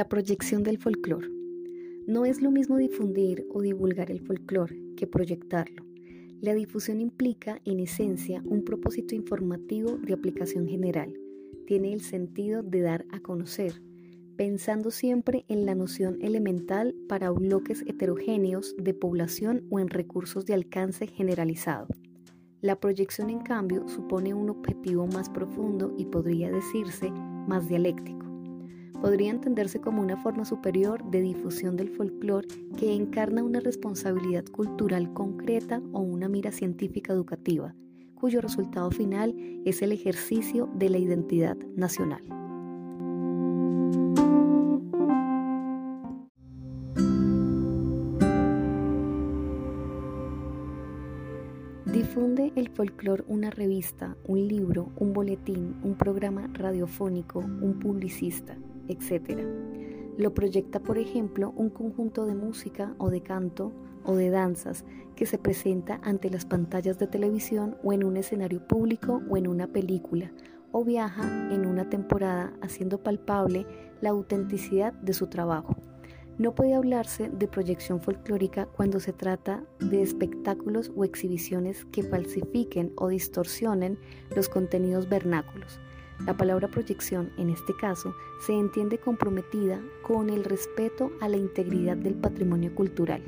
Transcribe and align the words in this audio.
La 0.00 0.08
proyección 0.08 0.62
del 0.62 0.78
folclore. 0.78 1.28
No 2.06 2.24
es 2.24 2.40
lo 2.40 2.50
mismo 2.50 2.78
difundir 2.78 3.46
o 3.52 3.60
divulgar 3.60 4.10
el 4.10 4.22
folclore 4.22 4.80
que 4.96 5.06
proyectarlo. 5.06 5.84
La 6.40 6.54
difusión 6.54 7.02
implica, 7.02 7.60
en 7.66 7.80
esencia, 7.80 8.42
un 8.46 8.64
propósito 8.64 9.14
informativo 9.14 9.98
de 9.98 10.14
aplicación 10.14 10.66
general. 10.66 11.12
Tiene 11.66 11.92
el 11.92 12.00
sentido 12.00 12.62
de 12.62 12.80
dar 12.80 13.04
a 13.12 13.20
conocer, 13.20 13.82
pensando 14.38 14.90
siempre 14.90 15.44
en 15.48 15.66
la 15.66 15.74
noción 15.74 16.16
elemental 16.22 16.94
para 17.06 17.30
bloques 17.30 17.82
heterogéneos 17.86 18.74
de 18.78 18.94
población 18.94 19.66
o 19.68 19.80
en 19.80 19.90
recursos 19.90 20.46
de 20.46 20.54
alcance 20.54 21.08
generalizado. 21.08 21.88
La 22.62 22.80
proyección, 22.80 23.28
en 23.28 23.40
cambio, 23.40 23.86
supone 23.86 24.32
un 24.32 24.48
objetivo 24.48 25.06
más 25.08 25.28
profundo 25.28 25.94
y 25.98 26.06
podría 26.06 26.50
decirse 26.50 27.10
más 27.10 27.68
dialéctico 27.68 28.29
podría 29.00 29.30
entenderse 29.30 29.80
como 29.80 30.02
una 30.02 30.16
forma 30.16 30.44
superior 30.44 31.02
de 31.10 31.22
difusión 31.22 31.76
del 31.76 31.88
folclore 31.88 32.48
que 32.76 32.94
encarna 32.94 33.42
una 33.42 33.60
responsabilidad 33.60 34.44
cultural 34.46 35.12
concreta 35.12 35.82
o 35.92 36.00
una 36.00 36.28
mira 36.28 36.52
científica 36.52 37.12
educativa, 37.12 37.74
cuyo 38.14 38.40
resultado 38.40 38.90
final 38.90 39.34
es 39.64 39.82
el 39.82 39.92
ejercicio 39.92 40.68
de 40.74 40.90
la 40.90 40.98
identidad 40.98 41.56
nacional. 41.76 42.22
Difunde 51.86 52.52
el 52.54 52.68
folclore 52.68 53.24
una 53.26 53.50
revista, 53.50 54.16
un 54.24 54.46
libro, 54.46 54.92
un 54.96 55.12
boletín, 55.12 55.76
un 55.82 55.96
programa 55.96 56.48
radiofónico, 56.52 57.40
un 57.40 57.78
publicista 57.78 58.56
etc. 58.90 59.40
Lo 60.18 60.34
proyecta, 60.34 60.80
por 60.80 60.98
ejemplo, 60.98 61.52
un 61.56 61.70
conjunto 61.70 62.26
de 62.26 62.34
música 62.34 62.94
o 62.98 63.08
de 63.08 63.22
canto 63.22 63.72
o 64.04 64.14
de 64.14 64.30
danzas 64.30 64.84
que 65.16 65.26
se 65.26 65.38
presenta 65.38 66.00
ante 66.02 66.30
las 66.30 66.44
pantallas 66.44 66.98
de 66.98 67.06
televisión 67.06 67.76
o 67.82 67.92
en 67.92 68.04
un 68.04 68.16
escenario 68.16 68.66
público 68.66 69.22
o 69.30 69.36
en 69.36 69.46
una 69.46 69.66
película, 69.66 70.32
o 70.72 70.84
viaja 70.84 71.24
en 71.52 71.66
una 71.66 71.88
temporada 71.88 72.52
haciendo 72.60 73.02
palpable 73.02 73.66
la 74.00 74.10
autenticidad 74.10 74.92
de 74.92 75.12
su 75.12 75.26
trabajo. 75.26 75.76
No 76.38 76.54
puede 76.54 76.74
hablarse 76.74 77.28
de 77.28 77.48
proyección 77.48 78.00
folclórica 78.00 78.64
cuando 78.64 78.98
se 78.98 79.12
trata 79.12 79.62
de 79.78 80.00
espectáculos 80.00 80.90
o 80.96 81.04
exhibiciones 81.04 81.84
que 81.92 82.02
falsifiquen 82.02 82.92
o 82.96 83.08
distorsionen 83.08 83.98
los 84.34 84.48
contenidos 84.48 85.08
vernáculos 85.08 85.80
la 86.26 86.36
palabra 86.36 86.68
proyección, 86.68 87.30
en 87.38 87.50
este 87.50 87.74
caso, 87.74 88.14
se 88.40 88.52
entiende 88.52 88.98
comprometida 88.98 89.80
con 90.02 90.30
el 90.30 90.44
respeto 90.44 91.10
a 91.20 91.28
la 91.28 91.36
integridad 91.36 91.96
del 91.96 92.14
patrimonio 92.14 92.74
cultural. 92.74 93.22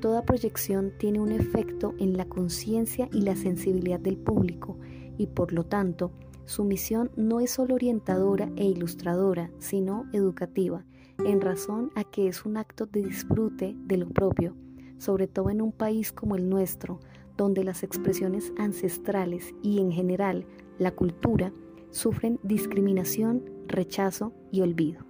Toda 0.00 0.24
proyección 0.24 0.92
tiene 0.98 1.20
un 1.20 1.32
efecto 1.32 1.94
en 1.98 2.16
la 2.16 2.26
conciencia 2.26 3.08
y 3.12 3.22
la 3.22 3.36
sensibilidad 3.36 4.00
del 4.00 4.16
público 4.16 4.78
y 5.18 5.26
por 5.26 5.52
lo 5.52 5.64
tanto 5.64 6.12
su 6.44 6.64
misión 6.64 7.10
no 7.16 7.40
es 7.40 7.50
solo 7.50 7.74
orientadora 7.74 8.50
e 8.56 8.64
ilustradora, 8.64 9.50
sino 9.58 10.04
educativa, 10.12 10.84
en 11.24 11.40
razón 11.40 11.90
a 11.94 12.04
que 12.04 12.28
es 12.28 12.44
un 12.44 12.56
acto 12.56 12.86
de 12.86 13.02
disfrute 13.02 13.74
de 13.78 13.96
lo 13.96 14.08
propio, 14.08 14.54
sobre 14.98 15.26
todo 15.26 15.50
en 15.50 15.60
un 15.60 15.72
país 15.72 16.12
como 16.12 16.36
el 16.36 16.48
nuestro, 16.48 17.00
donde 17.36 17.64
las 17.64 17.82
expresiones 17.82 18.52
ancestrales 18.58 19.54
y 19.62 19.80
en 19.80 19.90
general 19.90 20.46
la 20.78 20.92
cultura 20.92 21.52
sufren 21.96 22.38
discriminación, 22.42 23.42
rechazo 23.66 24.34
y 24.52 24.60
olvido. 24.60 25.00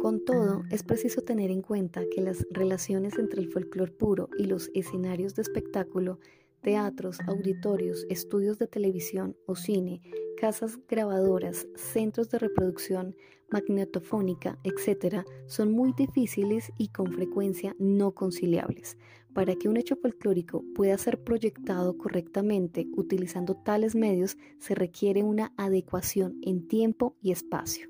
Con 0.00 0.24
todo, 0.24 0.62
es 0.70 0.82
preciso 0.82 1.20
tener 1.20 1.50
en 1.50 1.60
cuenta 1.60 2.02
que 2.10 2.22
las 2.22 2.46
relaciones 2.50 3.18
entre 3.18 3.42
el 3.42 3.52
folclore 3.52 3.92
puro 3.92 4.30
y 4.38 4.46
los 4.46 4.70
escenarios 4.72 5.34
de 5.34 5.42
espectáculo, 5.42 6.20
teatros, 6.62 7.18
auditorios, 7.26 8.06
estudios 8.08 8.58
de 8.58 8.66
televisión 8.66 9.36
o 9.44 9.56
cine 9.56 10.00
casas 10.38 10.78
grabadoras, 10.88 11.66
centros 11.74 12.30
de 12.30 12.38
reproducción 12.38 13.16
magnetofónica, 13.50 14.56
etc., 14.62 15.24
son 15.46 15.72
muy 15.72 15.92
difíciles 15.92 16.70
y 16.78 16.88
con 16.88 17.12
frecuencia 17.12 17.74
no 17.80 18.12
conciliables. 18.12 18.96
Para 19.34 19.56
que 19.56 19.68
un 19.68 19.76
hecho 19.76 19.96
folclórico 19.96 20.64
pueda 20.76 20.96
ser 20.96 21.24
proyectado 21.24 21.98
correctamente 21.98 22.86
utilizando 22.96 23.56
tales 23.56 23.96
medios 23.96 24.36
se 24.58 24.76
requiere 24.76 25.24
una 25.24 25.52
adecuación 25.56 26.38
en 26.42 26.68
tiempo 26.68 27.16
y 27.20 27.32
espacio. 27.32 27.88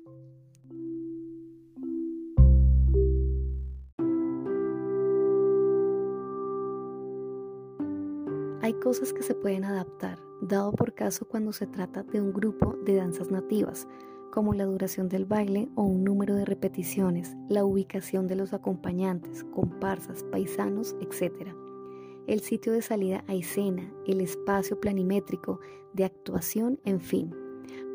Hay 8.61 8.73
cosas 8.73 9.13
que 9.13 9.23
se 9.23 9.35
pueden 9.35 9.65
adaptar, 9.65 10.28
dado 10.41 10.71
por 10.71 10.93
caso 10.93 11.27
cuando 11.27 11.53
se 11.53 11.67
trata 11.67 12.03
de 12.03 12.21
un 12.21 12.33
grupo 12.33 12.77
de 12.83 12.95
danzas 12.95 13.31
nativas, 13.31 13.87
como 14.31 14.53
la 14.53 14.65
duración 14.65 15.09
del 15.09 15.25
baile 15.25 15.69
o 15.75 15.83
un 15.83 16.03
número 16.03 16.35
de 16.35 16.45
repeticiones, 16.45 17.35
la 17.49 17.65
ubicación 17.65 18.27
de 18.27 18.35
los 18.35 18.53
acompañantes, 18.53 19.43
comparsas, 19.45 20.23
paisanos, 20.23 20.95
etc. 21.01 21.53
El 22.27 22.41
sitio 22.41 22.73
de 22.73 22.81
salida 22.81 23.23
a 23.27 23.33
escena, 23.33 23.91
el 24.05 24.21
espacio 24.21 24.79
planimétrico, 24.79 25.59
de 25.93 26.05
actuación, 26.05 26.79
en 26.85 26.99
fin. 26.99 27.35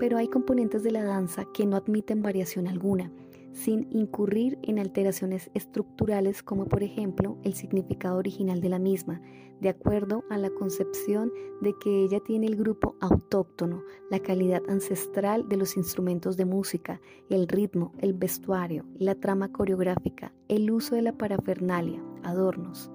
Pero 0.01 0.19
hay 0.19 0.29
componentes 0.29 0.83
de 0.83 0.91
la 0.91 1.05
danza 1.05 1.47
que 1.55 1.67
no 1.67 1.77
admiten 1.77 2.23
variación 2.23 2.67
alguna 2.67 3.13
sin 3.55 3.87
incurrir 3.91 4.59
en 4.63 4.81
alteraciones 4.81 5.49
estructurales 5.55 6.43
como 6.43 6.67
por 6.67 6.83
ejemplo 6.83 7.39
el 7.45 7.55
significado 7.55 8.19
original 8.19 8.61
de 8.61 8.69
la 8.69 8.81
misma, 8.81 9.23
de 9.61 9.69
acuerdo 9.69 10.25
a 10.29 10.37
la 10.37 10.51
concepción 10.51 11.33
de 11.63 11.73
que 11.79 12.03
ella 12.03 12.19
tiene 12.19 12.47
el 12.47 12.57
grupo 12.57 12.97
autóctono, 13.01 13.85
la 14.11 14.19
calidad 14.19 14.61
ancestral 14.69 15.49
de 15.49 15.57
los 15.57 15.77
instrumentos 15.77 16.37
de 16.37 16.45
música, 16.45 17.01
el 17.31 17.47
ritmo, 17.47 17.93
el 17.99 18.13
vestuario, 18.13 18.85
la 18.99 19.15
trama 19.15 19.53
coreográfica, 19.53 20.35
el 20.49 20.71
uso 20.73 20.97
de 20.97 21.03
la 21.03 21.13
parafernalia, 21.13 22.03
adornos, 22.25 22.91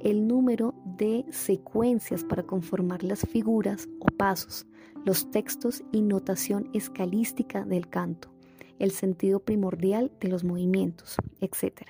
el 0.00 0.26
número 0.26 0.74
de 0.96 1.26
secuencias 1.30 2.24
para 2.24 2.44
conformar 2.44 3.04
las 3.04 3.20
figuras 3.20 3.88
o 4.00 4.06
pasos, 4.06 4.66
los 5.04 5.30
textos 5.30 5.84
y 5.92 6.00
notación 6.00 6.70
escalística 6.72 7.64
del 7.64 7.88
canto 7.88 8.37
el 8.78 8.90
sentido 8.90 9.40
primordial 9.40 10.12
de 10.20 10.28
los 10.28 10.44
movimientos, 10.44 11.16
etc. 11.40 11.82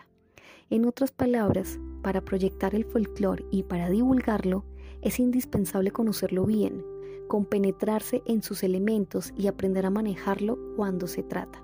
En 0.71 0.85
otras 0.85 1.13
palabras, 1.13 1.79
para 2.03 2.21
proyectar 2.21 2.75
el 2.75 2.85
folclore 2.85 3.45
y 3.51 3.63
para 3.63 3.89
divulgarlo, 3.89 4.65
es 5.03 5.21
indispensable 5.21 5.91
conocerlo 5.91 6.45
bien, 6.45 6.85
compenetrarse 7.29 8.23
en 8.27 8.43
sus 8.43 8.63
elementos 8.63 9.33
y 9.37 9.47
aprender 9.47 9.87
a 9.87 9.91
manejarlo 9.91 10.59
cuando 10.77 11.07
se 11.07 11.23
trata, 11.23 11.63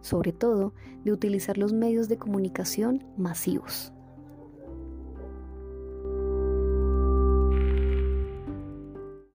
sobre 0.00 0.32
todo 0.32 0.72
de 1.04 1.12
utilizar 1.12 1.58
los 1.58 1.72
medios 1.72 2.08
de 2.08 2.18
comunicación 2.18 3.04
masivos. 3.16 3.92